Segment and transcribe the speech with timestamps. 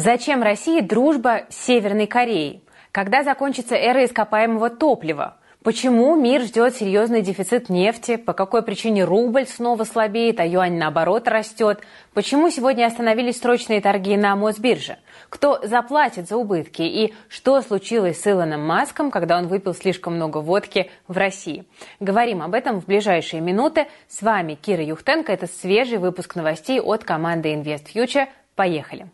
[0.00, 2.62] Зачем России дружба с Северной Кореей?
[2.92, 5.38] Когда закончится эра ископаемого топлива?
[5.64, 8.14] Почему мир ждет серьезный дефицит нефти?
[8.14, 11.80] По какой причине рубль снова слабеет, а юань наоборот растет?
[12.14, 14.98] Почему сегодня остановились срочные торги на Мосбирже?
[15.30, 16.82] Кто заплатит за убытки?
[16.82, 21.64] И что случилось с Илоном Маском, когда он выпил слишком много водки в России?
[21.98, 23.88] Говорим об этом в ближайшие минуты.
[24.06, 25.32] С вами Кира Юхтенко.
[25.32, 28.28] Это свежий выпуск новостей от команды Invest Future.
[28.54, 29.08] Поехали!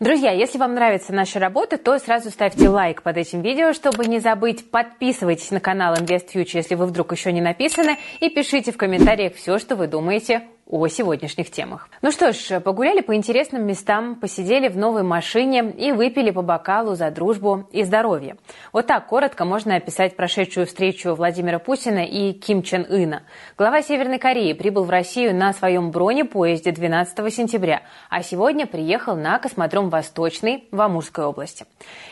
[0.00, 4.20] Друзья, если вам нравится наша работа, то сразу ставьте лайк под этим видео, чтобы не
[4.20, 4.70] забыть.
[4.70, 9.34] Подписывайтесь на канал Invest Future, если вы вдруг еще не написаны, и пишите в комментариях
[9.34, 11.88] все, что вы думаете о сегодняшних темах.
[12.02, 16.94] Ну что ж, погуляли по интересным местам, посидели в новой машине и выпили по бокалу
[16.94, 18.36] за дружбу и здоровье.
[18.72, 23.22] Вот так коротко можно описать прошедшую встречу Владимира Путина и Ким Чен Ына.
[23.56, 29.38] Глава Северной Кореи прибыл в Россию на своем бронепоезде 12 сентября, а сегодня приехал на
[29.38, 31.64] космодром Восточный в Амурской области.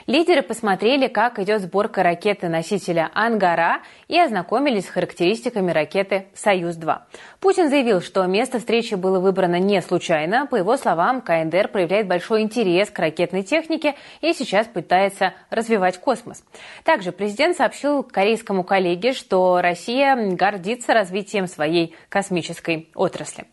[0.07, 6.99] Лидеры посмотрели, как идет сборка ракеты-носителя «Ангара» и ознакомились с характеристиками ракеты «Союз-2».
[7.41, 10.47] Путин заявил, что место Место встречи было выбрано не случайно.
[10.47, 16.45] По его словам, КНДР проявляет большой интерес к ракетной технике и сейчас пытается развивать космос.
[16.85, 23.47] Также президент сообщил корейскому коллеге, что Россия гордится развитием своей космической отрасли.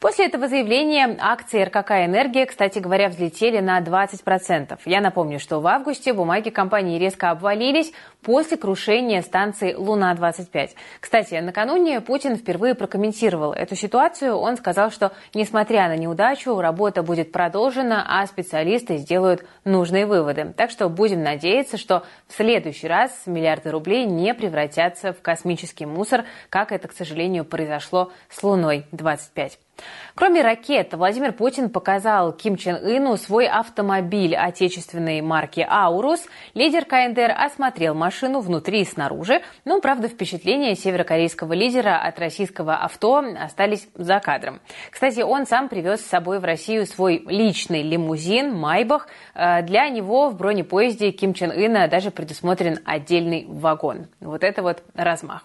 [0.00, 4.78] После этого заявления акции РКК «Энергия», кстати говоря, взлетели на 20%.
[4.84, 10.70] Я напомню, что в августе бумаги компании резко обвалились после крушения станции «Луна-25».
[11.00, 14.36] Кстати, накануне Путин впервые прокомментировал эту ситуацию.
[14.36, 20.52] Он сказал, что, несмотря на неудачу, работа будет продолжена, а специалисты сделают нужные выводы.
[20.56, 26.24] Так что будем надеяться, что в следующий раз миллиарды рублей не превратятся в космический мусор,
[26.50, 29.65] как это, к сожалению, произошло с «Луной-25».
[30.14, 36.26] Кроме ракет, Владимир Путин показал Ким Чен Ыну свой автомобиль отечественной марки «Аурус».
[36.54, 43.22] Лидер КНДР осмотрел машину внутри и снаружи, но, правда, впечатления северокорейского лидера от российского авто
[43.38, 44.60] остались за кадром.
[44.90, 49.08] Кстати, он сам привез с собой в Россию свой личный лимузин «Майбах».
[49.34, 54.06] Э, для него в бронепоезде Ким Чен Ына даже предусмотрен отдельный вагон.
[54.20, 55.44] Вот это вот размах.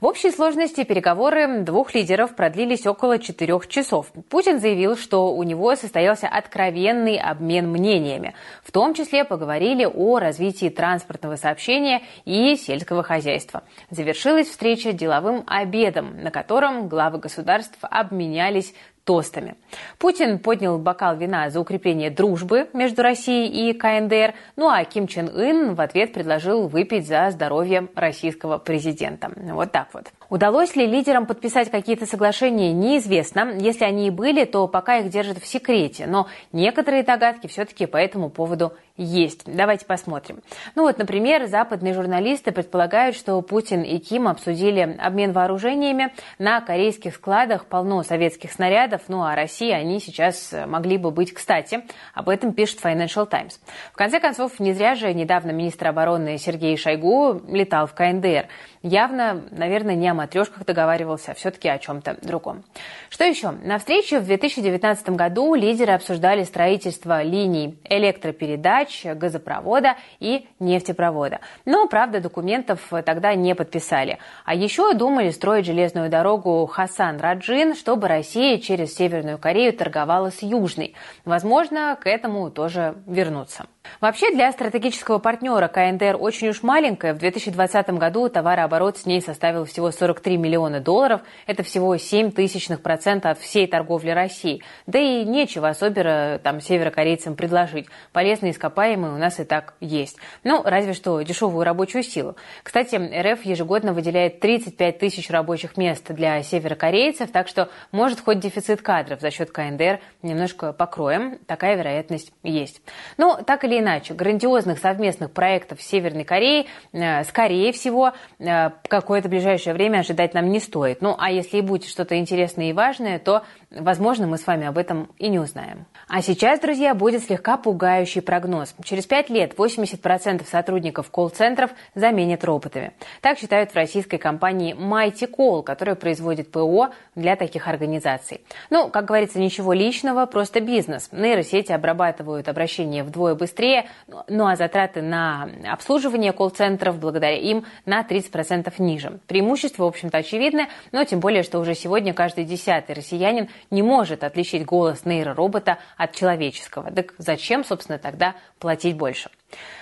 [0.00, 4.12] В общей сложности переговоры двух лидеров продлились около четырех часов.
[4.28, 8.34] Путин заявил, что у него состоялся откровенный обмен мнениями.
[8.62, 13.62] В том числе поговорили о развитии транспортного сообщения и сельского хозяйства.
[13.90, 19.56] Завершилась встреча деловым обедом, на котором главы государств обменялись тостами.
[19.98, 25.28] Путин поднял бокал вина за укрепление дружбы между Россией и КНДР, ну а Ким Чен
[25.28, 29.30] Ын в ответ предложил выпить за здоровье российского президента.
[29.36, 30.06] Вот так вот.
[30.30, 33.52] Удалось ли лидерам подписать какие-то соглашения, неизвестно.
[33.58, 36.06] Если они и были, то пока их держат в секрете.
[36.06, 39.42] Но некоторые догадки все-таки по этому поводу есть.
[39.44, 40.40] Давайте посмотрим.
[40.76, 46.12] Ну вот, например, западные журналисты предполагают, что Путин и Ким обсудили обмен вооружениями.
[46.38, 51.84] На корейских складах полно советских снарядов, ну а России они сейчас могли бы быть кстати.
[52.14, 53.60] Об этом пишет Financial Times.
[53.92, 58.46] В конце концов, не зря же недавно министр обороны Сергей Шойгу летал в КНДР.
[58.82, 62.64] Явно, наверное, не о матрешках договаривался, а все-таки о чем-то другом.
[63.10, 63.50] Что еще?
[63.50, 71.40] На встрече в 2019 году лидеры обсуждали строительство линий электропередач, газопровода и нефтепровода.
[71.64, 74.18] Но, правда, документов тогда не подписали.
[74.44, 80.94] А еще думали строить железную дорогу Хасан-Раджин, чтобы Россия через Северную Корею торговала с Южной.
[81.24, 83.66] Возможно, к этому тоже вернуться.
[84.00, 87.14] Вообще для стратегического партнера КНДР очень уж маленькая.
[87.14, 91.22] В 2020 году товарооборот с ней составил всего 43 миллиона долларов.
[91.46, 94.62] Это всего 7 тысячных процента от всей торговли России.
[94.86, 97.86] Да и нечего особенно там северокорейцам предложить.
[98.12, 100.18] Полезные ископаемые у нас и так есть.
[100.42, 102.36] Ну, разве что дешевую рабочую силу.
[102.62, 108.82] Кстати, РФ ежегодно выделяет 35 тысяч рабочих мест для северокорейцев, так что может хоть дефицит
[108.82, 111.38] кадров за счет КНДР немножко покроем.
[111.46, 112.82] Такая вероятность есть.
[113.16, 118.70] Ну, так или или иначе, грандиозных совместных проектов с Северной Кореей, э, скорее всего, э,
[118.88, 121.02] какое-то ближайшее время ожидать нам не стоит.
[121.02, 124.78] Ну, а если и будет что-то интересное и важное, то, возможно, мы с вами об
[124.78, 125.86] этом и не узнаем.
[126.08, 128.74] А сейчас, друзья, будет слегка пугающий прогноз.
[128.84, 132.92] Через пять лет 80% сотрудников колл-центров заменят роботами.
[133.20, 138.40] Так считают в российской компании Mighty Call, которая производит ПО для таких организаций.
[138.70, 141.08] Ну, как говорится, ничего личного, просто бизнес.
[141.12, 143.86] Нейросети обрабатывают обращения вдвое быстрее, быстрее,
[144.28, 149.20] ну а затраты на обслуживание колл-центров благодаря им на 30% ниже.
[149.26, 154.24] Преимущество в общем-то, очевидны, но тем более, что уже сегодня каждый десятый россиянин не может
[154.24, 156.90] отличить голос нейроробота от человеческого.
[156.90, 159.30] Так зачем, собственно, тогда платить больше?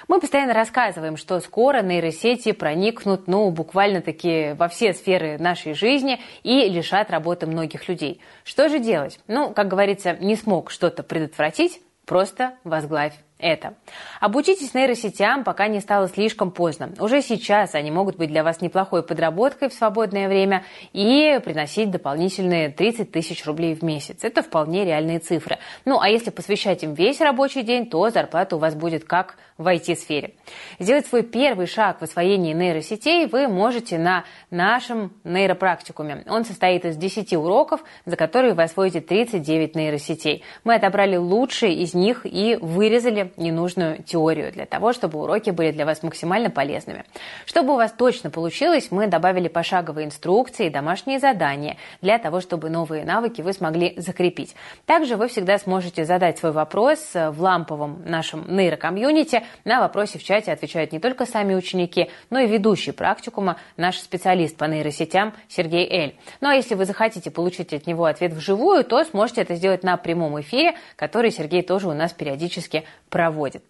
[0.06, 6.68] Мы постоянно рассказываем, что скоро нейросети проникнут, ну, буквально-таки во все сферы нашей жизни и
[6.68, 8.20] лишат работы многих людей.
[8.44, 9.18] Что же делать?
[9.28, 13.74] Ну, как говорится, не смог что-то предотвратить, просто возглавь это.
[14.20, 16.92] Обучитесь нейросетям, пока не стало слишком поздно.
[17.00, 22.70] Уже сейчас они могут быть для вас неплохой подработкой в свободное время и приносить дополнительные
[22.70, 24.22] 30 тысяч рублей в месяц.
[24.22, 25.58] Это вполне реальные цифры.
[25.84, 29.66] Ну, а если посвящать им весь рабочий день, то зарплата у вас будет как в
[29.66, 30.34] IT-сфере.
[30.78, 36.24] Сделать свой первый шаг в освоении нейросетей вы можете на нашем нейропрактикуме.
[36.28, 40.42] Он состоит из 10 уроков, за которые вы освоите 39 нейросетей.
[40.64, 45.86] Мы отобрали лучшие из них и вырезали ненужную теорию для того, чтобы уроки были для
[45.86, 47.04] вас максимально полезными.
[47.46, 52.70] Чтобы у вас точно получилось, мы добавили пошаговые инструкции и домашние задания для того, чтобы
[52.70, 54.54] новые навыки вы смогли закрепить.
[54.86, 59.42] Также вы всегда сможете задать свой вопрос в ламповом нашем нейрокомьюнити.
[59.64, 64.56] На вопросе в чате отвечают не только сами ученики, но и ведущий практикума, наш специалист
[64.56, 66.16] по нейросетям Сергей Эль.
[66.40, 69.96] Ну а если вы захотите получить от него ответ вживую, то сможете это сделать на
[69.96, 73.62] прямом эфире, который Сергей тоже у нас периодически проводит.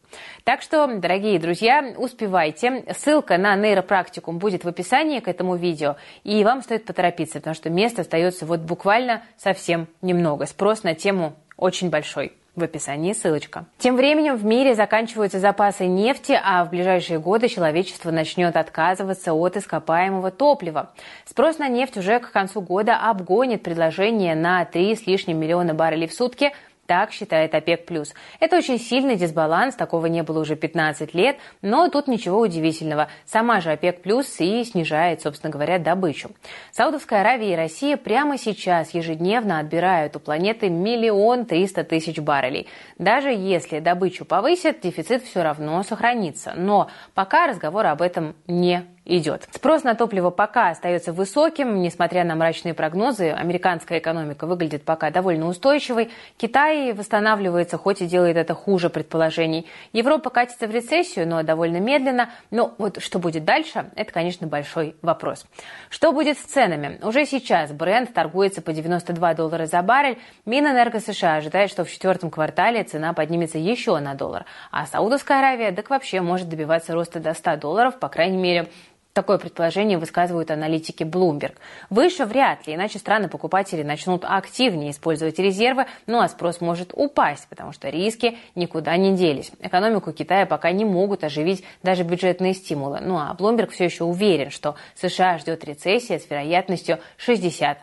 [0.45, 2.85] Так что, дорогие друзья, успевайте.
[2.97, 5.97] Ссылка на нейропрактикум будет в описании к этому видео.
[6.23, 10.47] И вам стоит поторопиться, потому что места остается вот буквально совсем немного.
[10.47, 12.33] Спрос на тему очень большой.
[12.55, 13.65] В описании ссылочка.
[13.79, 19.57] Тем временем в мире заканчиваются запасы нефти, а в ближайшие годы человечество начнет отказываться от
[19.57, 20.91] ископаемого топлива.
[21.25, 26.07] Спрос на нефть уже к концу года обгонит предложение на 3 с лишним миллиона баррелей
[26.07, 26.53] в сутки–
[26.93, 27.91] так считает ОПЕК+.
[28.39, 33.09] Это очень сильный дисбаланс, такого не было уже 15 лет, но тут ничего удивительного.
[33.25, 34.03] Сама же ОПЕК+,
[34.41, 36.33] и снижает, собственно говоря, добычу.
[36.71, 42.69] Саудовская Аравия и Россия прямо сейчас ежедневно отбирают у планеты миллион триста тысяч баррелей.
[42.99, 46.53] Даже если добычу повысят, дефицит все равно сохранится.
[46.55, 49.49] Но пока разговор об этом не идет.
[49.51, 53.31] Спрос на топливо пока остается высоким, несмотря на мрачные прогнозы.
[53.31, 56.11] Американская экономика выглядит пока довольно устойчивой.
[56.37, 59.67] Китай восстанавливается, хоть и делает это хуже предположений.
[59.93, 62.31] Европа катится в рецессию, но довольно медленно.
[62.51, 65.47] Но вот что будет дальше, это, конечно, большой вопрос.
[65.91, 67.01] Что будет с ценами?
[67.03, 70.19] Уже сейчас бренд торгуется по 92 доллара за баррель.
[70.47, 74.45] Минэнерго США ожидает, что в четвертом квартале цена поднимется еще на доллар.
[74.71, 78.69] А Саудовская Аравия так вообще может добиваться роста до 100 долларов, по крайней мере,
[79.13, 81.57] Такое предположение высказывают аналитики Bloomberg.
[81.91, 87.73] Выше вряд ли, иначе страны-покупатели начнут активнее использовать резервы, ну а спрос может упасть, потому
[87.73, 89.53] что риски никуда не делись.
[89.61, 93.01] Экономику Китая пока не могут оживить даже бюджетные стимулы.
[93.03, 97.77] Ну а Bloomberg все еще уверен, что США ждет рецессия с вероятностью 60%.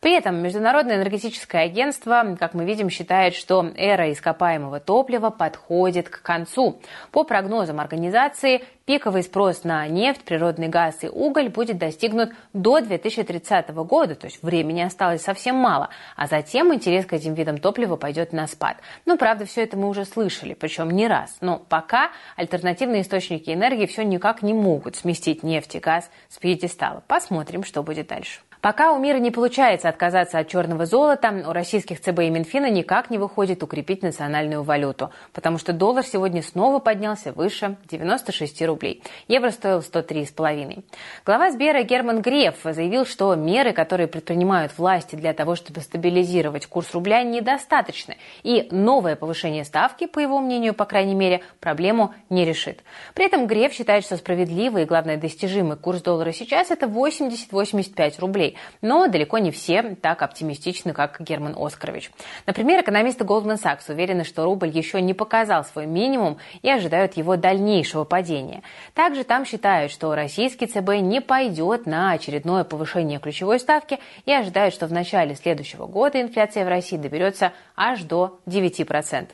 [0.00, 6.22] При этом Международное энергетическое агентство, как мы видим, считает, что эра ископаемого топлива подходит к
[6.22, 6.80] концу.
[7.10, 13.70] По прогнозам организации, пиковый спрос на нефть, природный газ и уголь будет достигнут до 2030
[13.70, 18.32] года, то есть времени осталось совсем мало, а затем интерес к этим видам топлива пойдет
[18.32, 18.76] на спад.
[19.04, 23.86] Ну, правда, все это мы уже слышали, причем не раз, но пока альтернативные источники энергии
[23.86, 27.02] все никак не могут сместить нефть и газ с пьедестала.
[27.08, 28.38] Посмотрим, что будет дальше.
[28.60, 33.08] Пока у мира не получается отказаться от черного золота, у российских ЦБ и Минфина никак
[33.08, 39.02] не выходит укрепить национальную валюту, потому что доллар сегодня снова поднялся выше 96 рублей.
[39.28, 40.82] Евро стоил 103,5.
[41.24, 46.92] Глава Сбера Герман Греф заявил, что меры, которые предпринимают власти для того, чтобы стабилизировать курс
[46.94, 52.82] рубля, недостаточны, и новое повышение ставки, по его мнению, по крайней мере, проблему не решит.
[53.14, 58.47] При этом Греф считает, что справедливый и, главное, достижимый курс доллара сейчас– это 80-85 рублей
[58.48, 58.56] рублей.
[58.82, 62.10] Но далеко не все так оптимистичны, как Герман Оскарович.
[62.46, 67.36] Например, экономисты Goldman Sachs уверены, что рубль еще не показал свой минимум и ожидают его
[67.36, 68.62] дальнейшего падения.
[68.94, 74.74] Также там считают, что российский ЦБ не пойдет на очередное повышение ключевой ставки и ожидают,
[74.74, 79.28] что в начале следующего года инфляция в России доберется аж до 9%.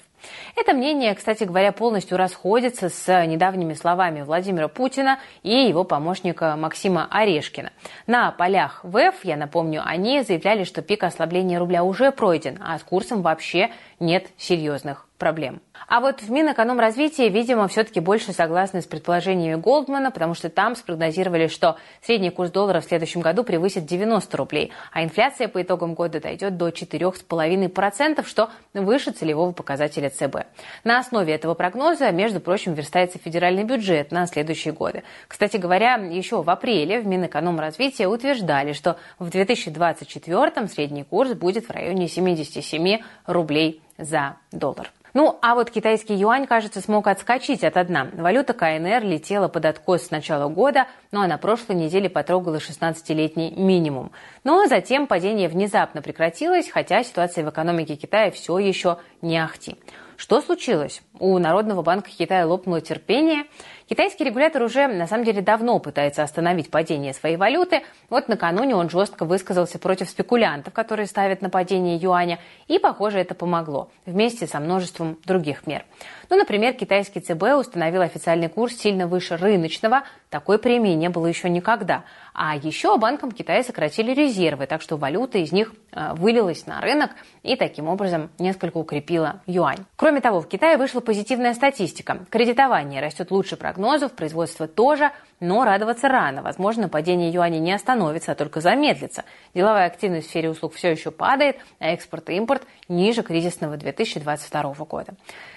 [0.57, 7.07] Это мнение, кстати говоря, полностью расходится с недавними словами Владимира Путина и его помощника Максима
[7.11, 7.73] Орешкина.
[8.07, 12.83] На полях ВЭФ, я напомню, они заявляли, что пик ослабления рубля уже пройден, а с
[12.83, 15.61] курсом вообще нет серьезных проблем.
[15.87, 21.47] А вот в Минэкономразвитии, видимо, все-таки больше согласны с предположениями Голдмана, потому что там спрогнозировали,
[21.47, 26.21] что средний курс доллара в следующем году превысит 90 рублей, а инфляция по итогам года
[26.21, 30.47] дойдет до 4,5%, что выше целевого показателя ЦБ.
[30.83, 35.05] На основе этого прогноза, между прочим, верстается федеральный бюджет на следующие годы.
[35.29, 41.71] Кстати говоря, еще в апреле в Минэкономразвитии утверждали, что в 2024 средний курс будет в
[41.71, 44.91] районе 77 рублей за доллар.
[45.15, 48.09] Ну, а вот китайский юань, кажется, смог отскочить от дна.
[48.15, 53.53] Валюта КНР летела под откос с начала года, ну а на прошлой неделе потрогала 16-летний
[53.53, 54.11] минимум.
[54.43, 59.77] Но затем падение внезапно прекратилось, хотя ситуация в экономике Китая все еще не ахти.
[60.17, 61.03] Что случилось?
[61.19, 63.45] У Народного банка Китая лопнуло терпение.
[63.89, 67.83] Китайский регулятор уже, на самом деле, давно пытается остановить падение своей валюты.
[68.09, 72.39] Вот накануне он жестко высказался против спекулянтов, которые ставят на падение юаня.
[72.67, 73.91] И, похоже, это помогло.
[74.07, 75.85] Вместе со множеством других мер.
[76.31, 80.05] Ну, например, китайский ЦБ установил официальный курс сильно выше рыночного.
[80.31, 82.05] Такой премии не было еще никогда.
[82.37, 87.13] А еще банкам Китая сократили резервы, так что валюта из них э, вылилась на рынок
[87.45, 89.87] и таким образом несколько укрепила юань.
[89.95, 92.27] Кроме того, в Китае вышла позитивная статистика.
[92.31, 96.43] Кредитование растет лучше прогнозов, производство тоже, но радоваться рано.
[96.43, 99.25] Возможно, падение юаня не остановится, а только замедлится.
[99.55, 104.75] Деловая активность в сфере услуг все еще падает, а экспорт и импорт ниже кризисного 2022
[104.85, 105.15] года.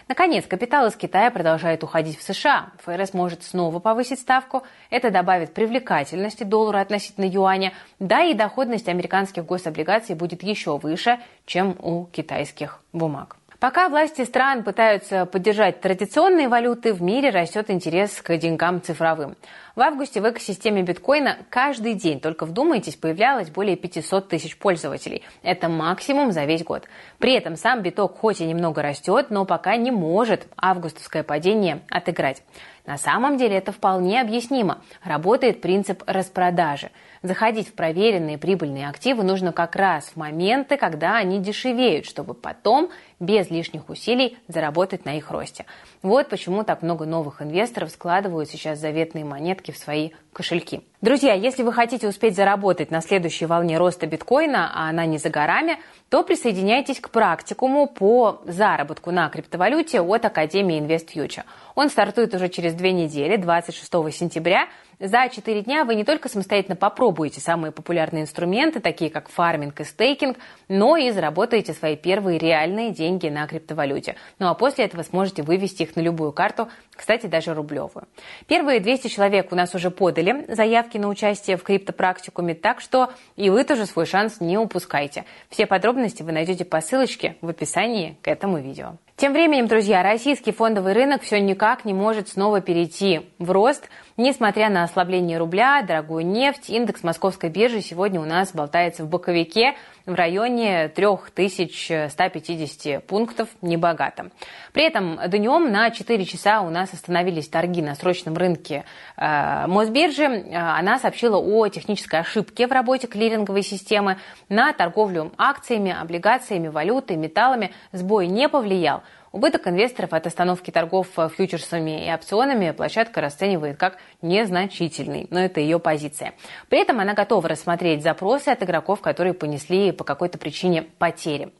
[0.07, 2.71] Наконец, капитал из Китая продолжает уходить в США.
[2.83, 4.63] ФРС может снова повысить ставку.
[4.89, 7.73] Это добавит привлекательности доллара относительно юаня.
[7.99, 13.37] Да и доходность американских гособлигаций будет еще выше, чем у китайских бумаг.
[13.59, 19.35] Пока власти стран пытаются поддержать традиционные валюты, в мире растет интерес к деньгам цифровым.
[19.77, 25.21] В августе в экосистеме биткоина каждый день, только вдумайтесь, появлялось более 500 тысяч пользователей.
[25.43, 26.85] Это максимум за весь год.
[27.19, 32.41] При этом сам биток хоть и немного растет, но пока не может августовское падение отыграть.
[32.87, 34.81] На самом деле это вполне объяснимо.
[35.03, 36.89] Работает принцип распродажи.
[37.21, 42.89] Заходить в проверенные прибыльные активы нужно как раз в моменты, когда они дешевеют, чтобы потом
[43.19, 45.65] без лишних усилий заработать на их росте.
[46.01, 50.81] Вот почему так много новых инвесторов складывают сейчас заветные монетки в свои кошельки.
[51.01, 55.29] Друзья, если вы хотите успеть заработать на следующей волне роста биткоина, а она не за
[55.29, 55.77] горами,
[56.09, 61.43] то присоединяйтесь к практикуму по заработку на криптовалюте от Академии InvestFuture.
[61.75, 64.67] Он стартует уже через две недели, 26 сентября.
[64.99, 69.83] За 4 дня вы не только самостоятельно попробуете самые популярные инструменты, такие как фарминг и
[69.83, 70.37] стейкинг,
[70.69, 74.15] но и заработаете свои первые реальные деньги на криптовалюте.
[74.39, 78.07] Ну а после этого сможете вывести их на любую карту, кстати, даже рублевую.
[78.47, 83.51] Первые 200 человек у нас уже подали заявки на участие в криптопрактикуме, так что и
[83.51, 85.25] вы тоже свой шанс не упускайте.
[85.51, 88.95] Все подробности вы найдете по ссылочке в описании к этому видео.
[89.19, 93.89] Тем временем, друзья, российский фондовый рынок все никак не может снова перейти в рост.
[94.15, 99.73] Несмотря на ослабление рубля, дорогую нефть, индекс московской биржи сегодня у нас болтается в боковике
[100.05, 104.29] в районе 3150 пунктов, небогато.
[104.71, 108.85] При этом днем на 4 часа у нас остановились торги на срочном рынке
[109.17, 110.25] э, Мосбиржи.
[110.25, 114.17] Э, она сообщила о технической ошибке в работе клиринговой системы.
[114.47, 119.01] На торговлю акциями, облигациями, валютой, металлами сбой не повлиял.
[119.31, 125.79] Убыток инвесторов от остановки торгов фьючерсами и опционами площадка расценивает как незначительный, но это ее
[125.79, 126.33] позиция.
[126.69, 131.51] При этом она готова рассмотреть запросы от игроков, которые понесли по какой-то причине потери.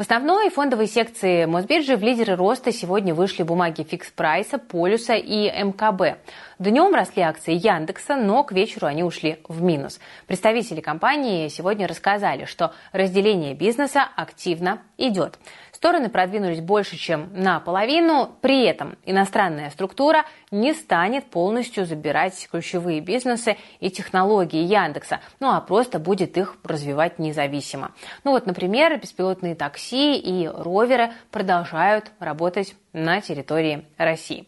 [0.00, 6.20] В основной фондовой секции Мосбиржи в лидеры роста сегодня вышли бумаги фикс-прайса, Полюса и МКБ.
[6.58, 10.00] Днем росли акции Яндекса, но к вечеру они ушли в минус.
[10.26, 15.38] Представители компании сегодня рассказали, что разделение бизнеса активно идет.
[15.72, 18.30] Стороны продвинулись больше, чем наполовину.
[18.42, 25.60] При этом иностранная структура не станет полностью забирать ключевые бизнесы и технологии Яндекса, ну а
[25.62, 27.92] просто будет их развивать независимо.
[28.24, 34.46] Ну вот, например, беспилотные такси и роверы продолжают работать на территории России.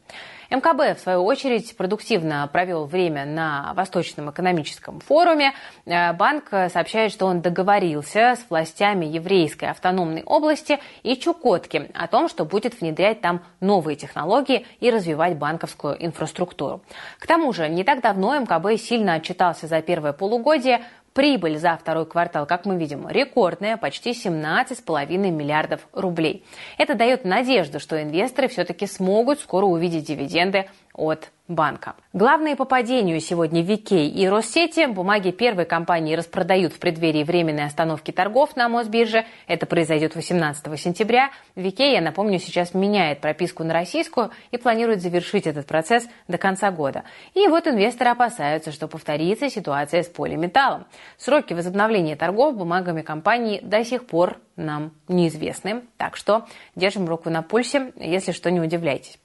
[0.52, 5.54] МКБ, в свою очередь, продуктивно провел время на Восточном экономическом форуме.
[5.86, 12.28] Э, банк сообщает, что он договорился с властями еврейской автономной области и Чукотки о том,
[12.28, 16.82] что будет внедрять там новые технологии и развивать банковскую инфраструктуру.
[17.18, 20.82] К тому же, не так давно МКБ сильно отчитался за первое полугодие.
[21.12, 26.42] Прибыль за второй квартал, как мы видим, рекордная, почти 17,5 миллиардов рублей.
[26.78, 31.94] Это дает надежду, что инвесторы все-таки смогут скоро увидеть дивиденды от банка.
[32.12, 34.86] Главные по падению сегодня Викей и Россети.
[34.86, 39.24] Бумаги первой компании распродают в преддверии временной остановки торгов на Мосбирже.
[39.46, 41.30] Это произойдет 18 сентября.
[41.56, 46.70] Викей, я напомню, сейчас меняет прописку на российскую и планирует завершить этот процесс до конца
[46.70, 47.04] года.
[47.34, 50.86] И вот инвесторы опасаются, что повторится ситуация с полиметаллом.
[51.18, 55.82] Сроки возобновления торгов бумагами компании до сих пор нам неизвестны.
[55.96, 59.18] Так что держим руку на пульсе, если что, не удивляйтесь.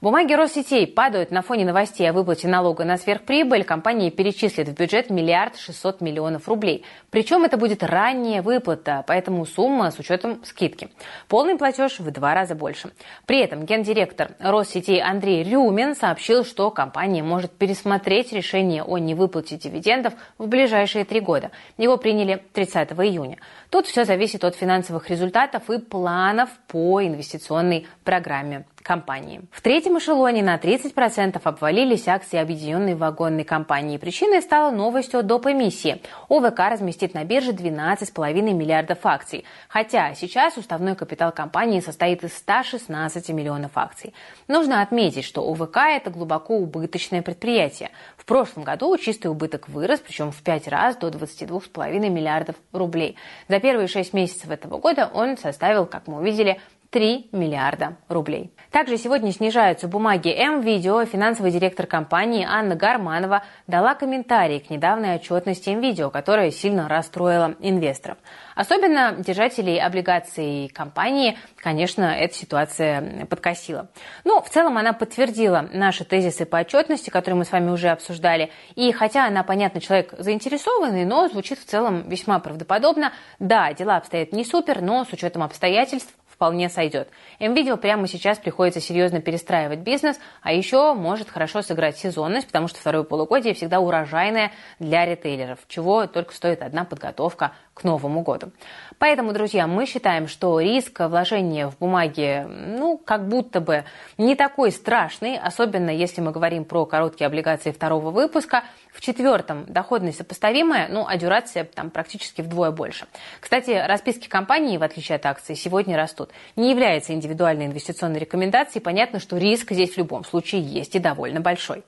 [0.00, 3.64] Бумаги Россетей падают на фоне новостей о выплате налога на сверхприбыль.
[3.64, 6.84] Компания перечислит в бюджет миллиард шестьсот миллионов рублей.
[7.10, 10.90] Причем это будет ранняя выплата, поэтому сумма с учетом скидки.
[11.28, 12.90] Полный платеж в два раза больше.
[13.26, 20.14] При этом гендиректор Россетей Андрей Рюмин сообщил, что компания может пересмотреть решение о невыплате дивидендов
[20.36, 21.50] в ближайшие три года.
[21.78, 23.38] Его приняли 30 июня.
[23.70, 29.40] Тут все зависит от финансовых результатов и планов по инвестиционной программе компании.
[29.50, 33.96] В третьем эшелоне на 30% обвалились акции объединенной вагонной компании.
[33.96, 35.46] Причиной стала новость о доп.
[35.46, 36.00] эмиссии.
[36.28, 39.44] ОВК разместит на бирже 12,5 миллиардов акций.
[39.68, 44.14] Хотя сейчас уставной капитал компании состоит из 116 миллионов акций.
[44.48, 47.90] Нужно отметить, что ОВК– это глубоко убыточное предприятие.
[48.18, 53.16] В прошлом году чистый убыток вырос, причем в 5 раз до 22,5 миллиардов рублей.
[53.48, 56.60] За первые 6 месяцев этого года он составил, как мы увидели,
[56.94, 58.52] 3 миллиарда рублей.
[58.70, 61.04] Также сегодня снижаются бумаги М-Видео.
[61.04, 68.18] Финансовый директор компании Анна Гарманова дала комментарий к недавней отчетности М-Видео, которая сильно расстроила инвесторов.
[68.54, 73.88] Особенно держателей облигаций компании, конечно, эта ситуация подкосила.
[74.22, 78.52] Но в целом она подтвердила наши тезисы по отчетности, которые мы с вами уже обсуждали.
[78.76, 83.12] И хотя она, понятно, человек заинтересованный, но звучит в целом весьма правдоподобно.
[83.40, 87.08] Да, дела обстоят не супер, но с учетом обстоятельств вполне сойдет.
[87.38, 92.80] МВидео прямо сейчас приходится серьезно перестраивать бизнес, а еще может хорошо сыграть сезонность, потому что
[92.80, 98.50] второе полугодие всегда урожайное для ритейлеров, чего только стоит одна подготовка к Новому году.
[98.98, 103.84] Поэтому, друзья, мы считаем, что риск вложения в бумаги, ну, как будто бы
[104.18, 108.64] не такой страшный, особенно если мы говорим про короткие облигации второго выпуска.
[108.92, 113.06] В четвертом доходность сопоставимая, ну, а дюрация там практически вдвое больше.
[113.40, 116.30] Кстати, расписки компании, в отличие от акций, сегодня растут.
[116.56, 118.82] Не является индивидуальной инвестиционной рекомендацией.
[118.82, 121.82] Понятно, что риск здесь в любом случае есть и довольно большой.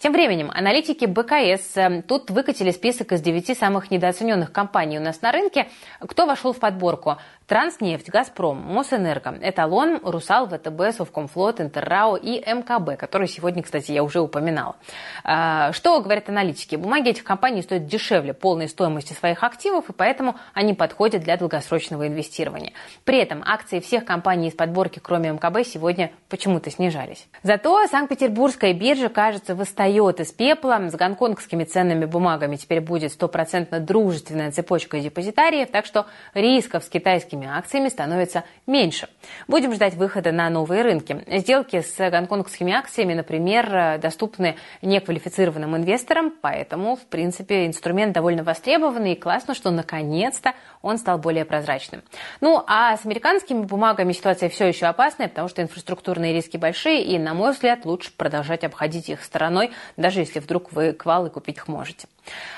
[0.00, 5.20] Тем временем аналитики БКС э, тут выкатили список из девяти самых недооцененных компаний у нас
[5.20, 5.68] на рынке.
[6.00, 7.18] Кто вошел в подборку?
[7.50, 14.20] Транснефть, Газпром, Мосэнерго, Эталон, Русал, ВТБ, Совкомфлот, Интеррао и МКБ, который сегодня, кстати, я уже
[14.20, 14.76] упоминала.
[15.24, 16.76] А, что говорят аналитики?
[16.76, 22.06] Бумаги этих компаний стоят дешевле полной стоимости своих активов, и поэтому они подходят для долгосрочного
[22.06, 22.72] инвестирования.
[23.02, 27.26] При этом акции всех компаний из подборки, кроме МКБ, сегодня почему-то снижались.
[27.42, 30.78] Зато Санкт-Петербургская биржа, кажется, восстает из пепла.
[30.88, 37.39] С гонконгскими ценными бумагами теперь будет стопроцентно дружественная цепочка депозитариев, так что рисков с китайскими
[37.40, 39.08] российскими акциями становится меньше.
[39.48, 41.24] Будем ждать выхода на новые рынки.
[41.26, 49.18] Сделки с гонконгскими акциями, например, доступны неквалифицированным инвесторам, поэтому, в принципе, инструмент довольно востребованный и
[49.18, 52.02] классно, что наконец-то он стал более прозрачным.
[52.40, 57.18] Ну, а с американскими бумагами ситуация все еще опасная, потому что инфраструктурные риски большие, и,
[57.18, 61.68] на мой взгляд, лучше продолжать обходить их стороной, даже если вдруг вы квалы купить их
[61.68, 62.06] можете.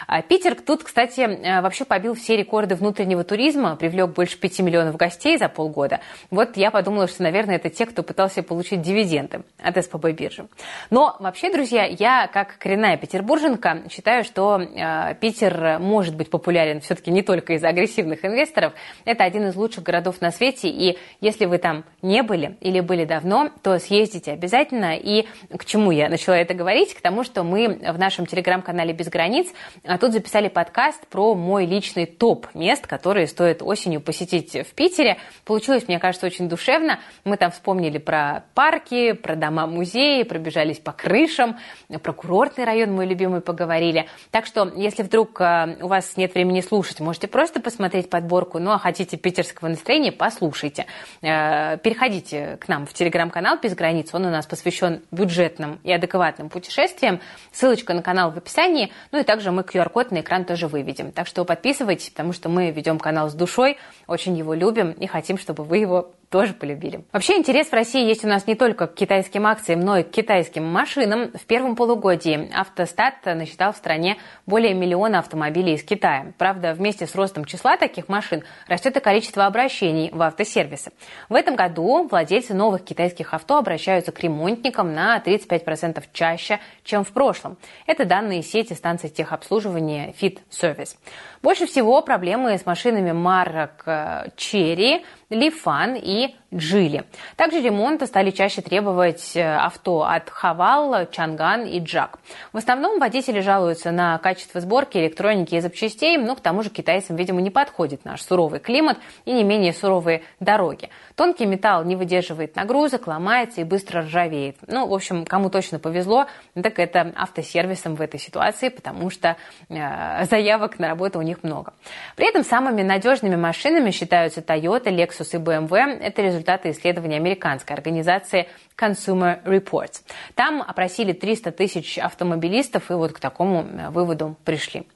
[0.07, 4.97] А Питер тут, кстати, э, вообще побил все рекорды внутреннего туризма, привлек больше 5 миллионов
[4.97, 6.01] гостей за полгода.
[6.31, 10.47] Вот я подумала, что, наверное, это те, кто пытался получить дивиденды от СПБ биржи.
[10.91, 17.11] Но вообще, друзья, я, как коренная петербурженка, считаю, что э, Питер может быть популярен все-таки
[17.11, 18.73] не только из-за агрессивных инвесторов.
[19.05, 23.05] Это один из лучших городов на свете, и если вы там не были или были
[23.05, 24.97] давно, то съездите обязательно.
[24.97, 26.95] И к чему я начала это говорить?
[26.95, 29.49] К тому, что мы в нашем телеграм-канале «Без границ»
[29.85, 35.19] А тут записали подкаст про мой личный топ мест, которые стоит осенью посетить в Питере.
[35.45, 37.01] Получилось, мне кажется, очень душевно.
[37.25, 41.59] Мы там вспомнили про парки, про дома-музеи, пробежались по крышам,
[42.03, 44.07] про курортный район мой любимый поговорили.
[44.31, 48.71] Так что, если вдруг э, у вас нет времени слушать, можете просто посмотреть подборку, ну
[48.71, 50.87] а хотите питерского настроения, послушайте.
[51.23, 54.11] Э, переходите к нам в телеграм-канал «Без границ».
[54.13, 57.21] Он у нас посвящен бюджетным и адекватным путешествиям.
[57.53, 58.93] Ссылочка на канал в описании.
[59.11, 61.11] Ну и также мы QR-код на экран тоже выведем.
[61.11, 65.39] Так что подписывайтесь, потому что мы ведем канал с душой, очень его любим и хотим,
[65.39, 67.05] чтобы вы его тоже полюбили.
[67.13, 70.11] Вообще интерес в России есть у нас не только к китайским акциям, но и к
[70.11, 71.31] китайским машинам.
[71.33, 74.17] В первом полугодии автостат насчитал в стране
[74.47, 76.33] более миллиона автомобилей из Китая.
[76.39, 80.93] Правда, вместе с ростом числа таких машин растет и количество обращений в автосервисы.
[81.29, 87.13] В этом году владельцы новых китайских авто обращаются к ремонтникам на 35% чаще, чем в
[87.13, 87.59] прошлом.
[87.87, 90.97] Это данные сети станций техобслуживания Fit Service.
[91.43, 97.05] Больше всего проблемы с машинами марок Cherry, Лифан и Джили.
[97.37, 102.19] Также ремонта стали чаще требовать э, авто от Хавал, Чанган и Джак.
[102.53, 107.17] В основном водители жалуются на качество сборки электроники и запчастей, но к тому же китайцам,
[107.17, 110.91] видимо, не подходит наш суровый климат и не менее суровые дороги.
[111.17, 114.57] Тонкий металл не выдерживает нагрузок, ломается и быстро ржавеет.
[114.67, 119.37] Ну, в общем, кому точно повезло, так это автосервисом в этой ситуации, потому что
[119.69, 121.73] э, заявок на работу у них много.
[122.17, 125.99] При этом самыми надежными машинами считаются Toyota, Lexus и BMW.
[125.99, 130.03] Это результат результаты исследования американской организации Consumer Reports.
[130.35, 134.87] Там опросили 300 тысяч автомобилистов и вот к такому э, выводу пришли.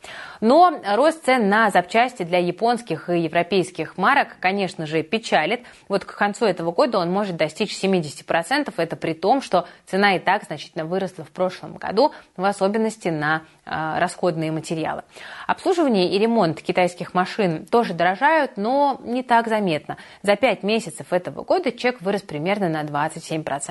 [0.40, 5.62] Но рост цен на запчасти для японских и европейских марок, конечно же, печалит.
[5.88, 8.72] Вот к концу этого года он может достичь 70%.
[8.76, 13.42] Это при том, что цена и так значительно выросла в прошлом году, в особенности на
[13.64, 15.02] э, расходные материалы.
[15.46, 19.96] Обслуживание и ремонт китайских машин тоже дорожают, но не так заметно.
[20.22, 23.65] За 5 месяцев этого года чек вырос примерно на 27%.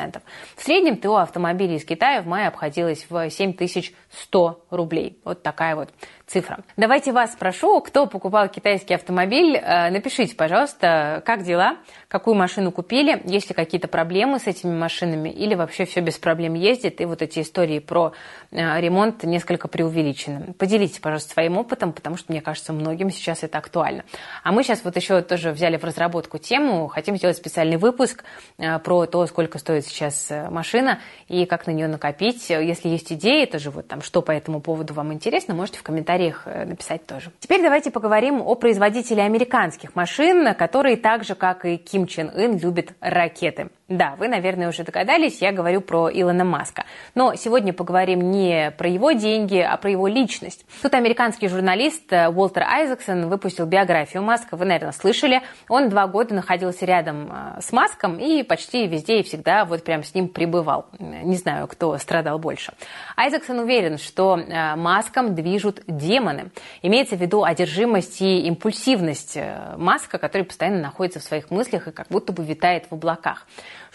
[0.55, 5.19] В среднем ТО автомобилей из Китая в мае обходилось в 7100 рублей.
[5.23, 5.89] Вот такая вот
[6.27, 6.59] цифра.
[6.75, 13.21] Давайте вас спрошу, кто покупал китайский автомобиль, э, напишите, пожалуйста, как дела, какую машину купили,
[13.25, 17.21] есть ли какие-то проблемы с этими машинами или вообще все без проблем ездит, и вот
[17.21, 18.13] эти истории про
[18.51, 20.53] э, ремонт несколько преувеличены.
[20.53, 24.03] Поделитесь, пожалуйста, своим опытом, потому что, мне кажется, многим сейчас это актуально.
[24.43, 28.23] А мы сейчас вот еще тоже взяли в разработку тему, хотим сделать специальный выпуск
[28.57, 32.49] э, про то, сколько стоит сейчас машина и как на нее накопить.
[32.49, 36.14] Если есть идеи, тоже вот там, что по этому поводу вам интересно, можете в комментариях
[36.15, 37.31] комментариях э, написать тоже.
[37.39, 42.57] Теперь давайте поговорим о производителе американских машин, которые так же, как и Ким Чен Ын,
[42.57, 43.69] любят ракеты.
[43.87, 46.85] Да, вы, наверное, уже догадались, я говорю про Илона Маска.
[47.13, 50.65] Но сегодня поговорим не про его деньги, а про его личность.
[50.81, 54.57] Тут американский журналист э, Уолтер Айзексон выпустил биографию Маска.
[54.57, 55.43] Вы, наверное, слышали.
[55.69, 60.03] Он два года находился рядом э, с Маском и почти везде и всегда вот прям
[60.03, 60.87] с ним пребывал.
[60.97, 62.73] Не знаю, кто страдал больше.
[63.15, 66.49] Айзексон уверен, что э, Маском движут демоны.
[66.81, 69.37] Имеется в виду одержимость и импульсивность
[69.77, 73.45] Маска, который постоянно находится в своих мыслях и как будто бы витает в облаках.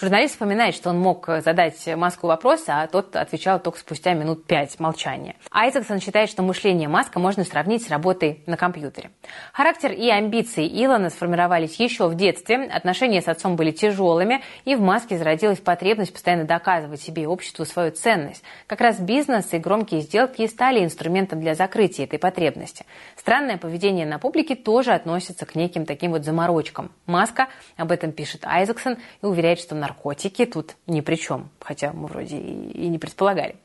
[0.01, 4.81] Журналист вспоминает, что он мог задать Маску вопрос, а тот отвечал только спустя минут пять
[4.81, 5.37] молчания.
[5.51, 9.11] Айзексон считает, что мышление Маска можно сравнить с работой на компьютере.
[9.53, 14.81] Характер и амбиции Илона сформировались еще в детстве, отношения с отцом были тяжелыми, и в
[14.81, 18.43] Маске зародилась потребность постоянно доказывать себе и обществу свою ценность.
[18.67, 22.87] Как раз бизнес и громкие сделки стали инструментом для закрытия этой потребности.
[23.17, 26.91] Странное поведение на публике тоже относится к неким таким вот заморочкам.
[27.05, 31.93] Маска об этом пишет Айзексон и уверяет, что на наркотики тут ни при чем, хотя
[31.93, 33.57] мы вроде и, не предполагали.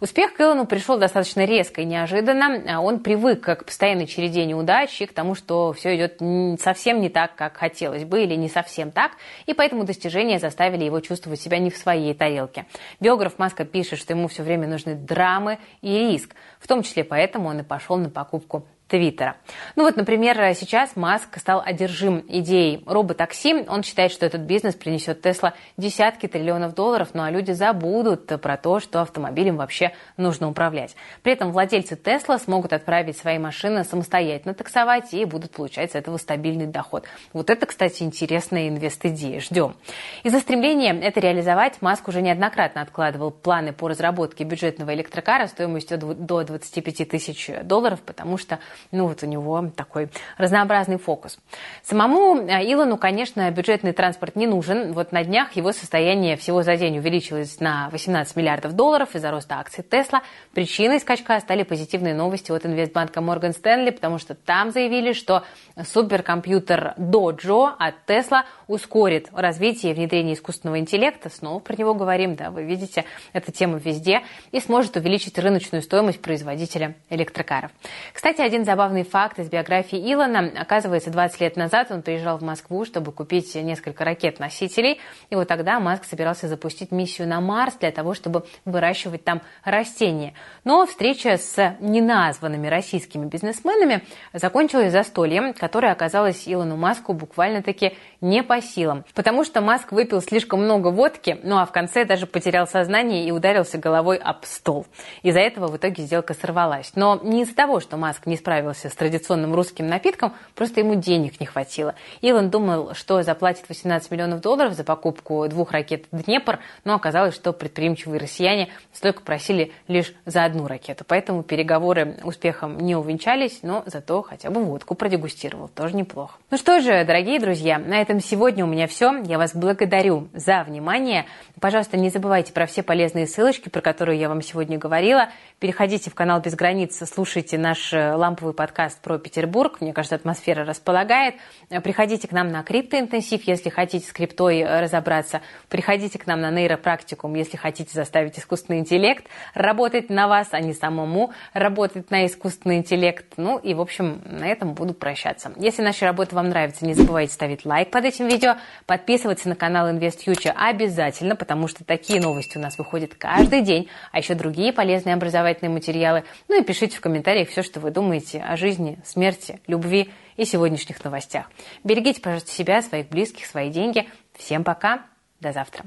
[0.00, 2.62] Успех к Илону пришел достаточно резко и неожиданно.
[2.68, 6.20] А он привык к постоянной череде неудач и к тому, что все идет
[6.60, 9.12] совсем не так, как хотелось бы, или не совсем так,
[9.46, 12.66] и поэтому достижения заставили его чувствовать себя не в своей тарелке.
[13.00, 16.34] Биограф Маска пишет, что ему все время нужны драмы и риск.
[16.58, 19.36] В том числе поэтому он и пошел на покупку Твиттера.
[19.76, 23.64] Ну вот, например, сейчас Маск стал одержим идеей роботакси.
[23.68, 28.56] Он считает, что этот бизнес принесет Тесла десятки триллионов долларов, ну а люди забудут про
[28.56, 30.96] то, что автомобилем вообще нужно управлять.
[31.22, 36.16] При этом владельцы Тесла смогут отправить свои машины самостоятельно таксовать и будут получать с этого
[36.16, 37.04] стабильный доход.
[37.32, 39.40] Вот это, кстати, интересная инвест-идея.
[39.40, 39.76] Ждем.
[40.24, 46.42] Из-за стремления это реализовать Маск уже неоднократно откладывал планы по разработке бюджетного электрокара стоимостью до
[46.42, 48.58] 25 тысяч долларов, потому что
[48.90, 51.38] ну вот у него такой разнообразный фокус.
[51.82, 54.92] Самому э, Илону, конечно, бюджетный транспорт не нужен.
[54.92, 59.56] Вот на днях его состояние всего за день увеличилось на 18 миллиардов долларов из-за роста
[59.56, 60.22] акций Тесла.
[60.54, 65.44] Причиной скачка стали позитивные новости от инвестбанка Морган Стэнли, потому что там заявили, что
[65.82, 71.28] суперкомпьютер Dojo от Тесла ускорит развитие и внедрение искусственного интеллекта.
[71.28, 74.22] Снова про него говорим, да, вы видите, эта тема везде.
[74.52, 77.70] И сможет увеличить рыночную стоимость производителя электрокаров.
[78.12, 80.52] Кстати, один забавный факт из биографии Илона.
[80.56, 85.00] Оказывается, 20 лет назад он приезжал в Москву, чтобы купить несколько ракет-носителей.
[85.28, 90.34] И вот тогда Маск собирался запустить миссию на Марс для того, чтобы выращивать там растения.
[90.62, 98.62] Но встреча с неназванными российскими бизнесменами закончилась застольем, которое оказалось Илону Маску буквально-таки не по
[98.62, 99.04] силам.
[99.16, 103.32] Потому что Маск выпил слишком много водки, ну а в конце даже потерял сознание и
[103.32, 104.86] ударился головой об стол.
[105.24, 106.92] Из-за этого в итоге сделка сорвалась.
[106.94, 111.40] Но не из-за того, что Маск не справился с традиционным русским напитком, просто ему денег
[111.40, 111.94] не хватило.
[112.20, 117.52] Илон думал, что заплатит 18 миллионов долларов за покупку двух ракет «Днепр», но оказалось, что
[117.52, 121.04] предприимчивые россияне столько просили лишь за одну ракету.
[121.06, 125.68] Поэтому переговоры успехом не увенчались, но зато хотя бы водку продегустировал.
[125.68, 126.38] Тоже неплохо.
[126.50, 129.16] Ну что же, дорогие друзья, на этом сегодня у меня все.
[129.22, 131.26] Я вас благодарю за внимание.
[131.60, 135.28] Пожалуйста, не забывайте про все полезные ссылочки, про которые я вам сегодня говорила.
[135.58, 139.82] Переходите в канал «Без границ», слушайте наш э, ламповый подкаст про Петербург.
[139.82, 141.34] Мне кажется, атмосфера располагает.
[141.68, 145.42] Приходите к нам на криптоинтенсив, если хотите с криптой э, разобраться.
[145.68, 150.72] Приходите к нам на нейропрактикум, если хотите заставить искусственный интеллект работать на вас, а не
[150.72, 153.26] самому работать на искусственный интеллект.
[153.36, 155.52] Ну и, в общем, на этом буду прощаться.
[155.56, 159.90] Если наша работа вам нравится, не забывайте ставить лайк под этим видео, подписываться на канал
[159.90, 164.72] Invest Future обязательно, потому что такие новости у нас выходят каждый день, а еще другие
[164.72, 166.24] полезные образовательные материалы.
[166.48, 167.90] Ну и пишите в комментариях все, что вы
[168.30, 171.50] думаете о жизни, смерти, любви и сегодняшних новостях.
[171.84, 174.08] Берегите, пожалуйста, себя, своих близких, свои деньги.
[174.34, 175.06] Всем пока,
[175.40, 175.84] до завтра.